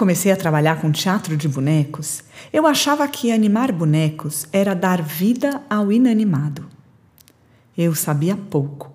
[0.00, 5.60] comecei a trabalhar com teatro de bonecos, eu achava que animar bonecos era dar vida
[5.68, 6.66] ao inanimado.
[7.76, 8.90] Eu sabia pouco.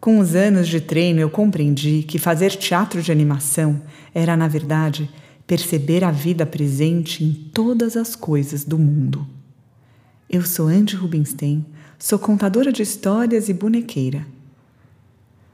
[0.00, 3.82] Com os anos de treino, eu compreendi que fazer teatro de animação
[4.14, 5.10] era, na verdade,
[5.44, 9.26] perceber a vida presente em todas as coisas do mundo.
[10.30, 11.66] Eu sou Andy Rubinstein,
[11.98, 14.24] sou contadora de histórias e bonequeira.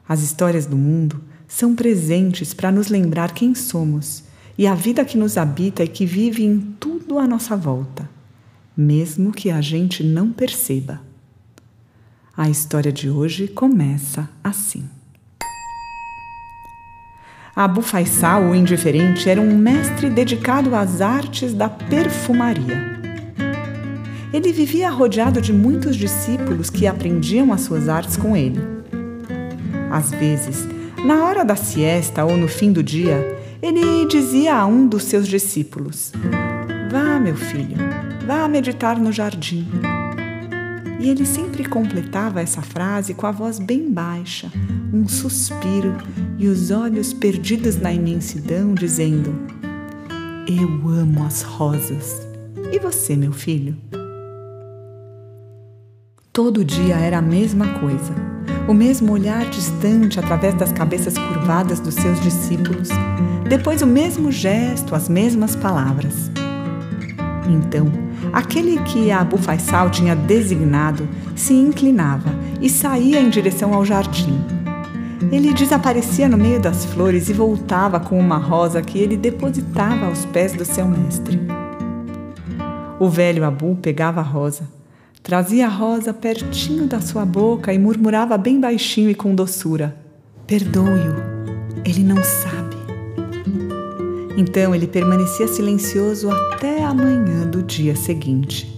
[0.06, 4.27] As histórias do mundo são presentes para nos lembrar quem somos
[4.58, 8.10] e a vida que nos habita e que vive em tudo à nossa volta,
[8.76, 11.00] mesmo que a gente não perceba.
[12.36, 14.84] A história de hoje começa assim.
[17.54, 22.98] Abu Faisal, o indiferente, era um mestre dedicado às artes da perfumaria.
[24.32, 28.60] Ele vivia rodeado de muitos discípulos que aprendiam as suas artes com ele.
[29.90, 30.68] Às vezes,
[31.04, 35.26] na hora da siesta ou no fim do dia, ele dizia a um dos seus
[35.26, 36.12] discípulos:
[36.90, 37.76] Vá, meu filho,
[38.26, 39.66] vá meditar no jardim.
[41.00, 44.50] E ele sempre completava essa frase com a voz bem baixa,
[44.92, 45.94] um suspiro
[46.38, 49.34] e os olhos perdidos na imensidão, dizendo:
[50.48, 52.26] Eu amo as rosas.
[52.72, 53.76] E você, meu filho?
[56.32, 58.14] Todo dia era a mesma coisa,
[58.68, 62.90] o mesmo olhar distante através das cabeças curvadas dos seus discípulos,
[63.48, 66.30] depois o mesmo gesto, as mesmas palavras.
[67.48, 67.90] Então,
[68.30, 72.30] aquele que Abu Faisal tinha designado se inclinava
[72.60, 74.38] e saía em direção ao jardim.
[75.32, 80.26] Ele desaparecia no meio das flores e voltava com uma rosa que ele depositava aos
[80.26, 81.40] pés do seu mestre.
[83.00, 84.77] O velho Abu pegava a rosa,
[85.28, 89.94] trazia a rosa pertinho da sua boca e murmurava bem baixinho e com doçura:
[90.46, 92.78] Perdoe-o, ele não sabe.
[94.38, 98.74] Então ele permanecia silencioso até a manhã do dia seguinte.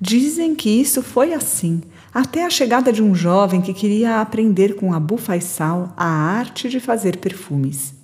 [0.00, 4.92] Dizem que isso foi assim, até a chegada de um jovem que queria aprender com
[4.92, 7.94] Abu Faisal a arte de fazer perfumes.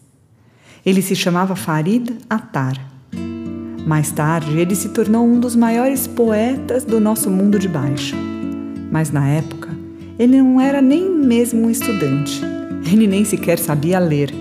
[0.84, 2.92] Ele se chamava Farid Attar.
[3.86, 8.16] Mais tarde, ele se tornou um dos maiores poetas do nosso mundo de baixo.
[8.90, 9.68] Mas na época,
[10.18, 12.42] ele não era nem mesmo um estudante.
[12.84, 14.34] Ele nem sequer sabia ler.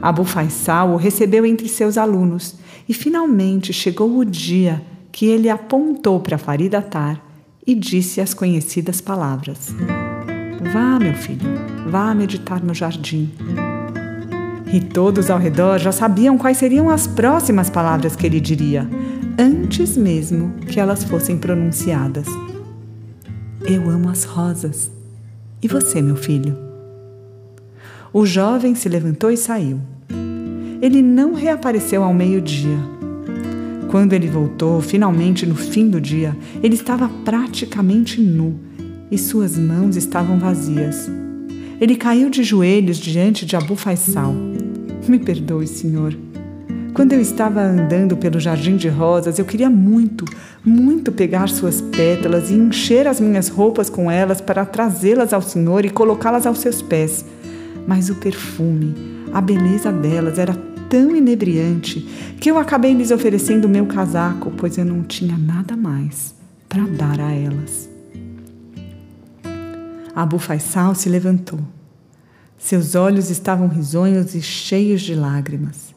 [0.00, 2.54] Abu Faisal o recebeu entre seus alunos
[2.88, 7.22] e finalmente chegou o dia que ele apontou para Farid Atar
[7.66, 9.74] e disse as conhecidas palavras:
[10.72, 11.50] Vá, meu filho,
[11.86, 13.30] vá meditar no jardim.
[14.72, 18.88] E todos ao redor já sabiam quais seriam as próximas palavras que ele diria,
[19.38, 22.26] antes mesmo que elas fossem pronunciadas.
[23.62, 24.90] Eu amo as rosas.
[25.62, 26.56] E você, meu filho?
[28.12, 29.80] O jovem se levantou e saiu
[30.84, 32.76] ele não reapareceu ao meio-dia.
[33.90, 38.60] Quando ele voltou, finalmente no fim do dia, ele estava praticamente nu
[39.10, 41.10] e suas mãos estavam vazias.
[41.80, 44.34] Ele caiu de joelhos diante de Abu Faisal.
[45.06, 46.16] Me perdoe, senhor.
[46.94, 50.24] Quando eu estava andando pelo jardim de rosas, eu queria muito,
[50.64, 55.84] muito pegar suas pétalas e encher as minhas roupas com elas para trazê-las ao Senhor
[55.84, 57.24] e colocá-las aos seus pés.
[57.86, 58.94] Mas o perfume,
[59.32, 60.54] a beleza delas era
[60.88, 62.00] tão inebriante
[62.40, 66.34] que eu acabei lhes oferecendo meu casaco, pois eu não tinha nada mais
[66.68, 67.90] para dar a elas.
[70.14, 71.58] Abu Faisal se levantou.
[72.56, 75.94] Seus olhos estavam risonhos e cheios de lágrimas.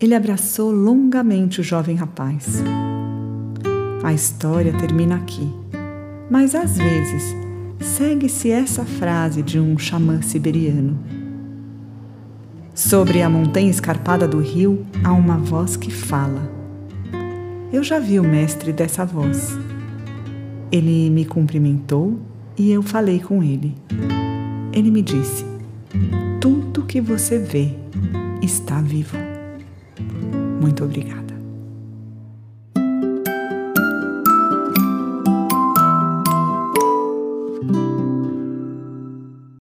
[0.00, 2.62] Ele abraçou longamente o jovem rapaz.
[4.02, 5.52] A história termina aqui,
[6.30, 7.34] mas às vezes
[7.80, 10.98] segue-se essa frase de um xamã siberiano.
[12.74, 16.50] Sobre a montanha escarpada do rio há uma voz que fala.
[17.72, 19.58] Eu já vi o mestre dessa voz.
[20.70, 22.18] Ele me cumprimentou
[22.56, 23.74] e eu falei com ele.
[24.72, 25.55] Ele me disse:
[26.40, 27.74] Tudo que você vê
[28.42, 29.16] está vivo.
[30.60, 31.35] Muito obrigada.